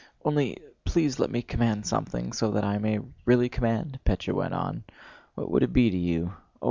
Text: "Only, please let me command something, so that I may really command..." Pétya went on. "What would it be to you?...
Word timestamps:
"Only, 0.25 0.57
please 0.83 1.19
let 1.19 1.29
me 1.29 1.43
command 1.43 1.85
something, 1.85 2.33
so 2.33 2.49
that 2.53 2.63
I 2.63 2.79
may 2.79 3.01
really 3.25 3.49
command..." 3.49 3.99
Pétya 4.03 4.33
went 4.33 4.55
on. 4.55 4.83
"What 5.35 5.51
would 5.51 5.61
it 5.61 5.73
be 5.73 5.91
to 5.91 5.97
you?... 5.99 6.33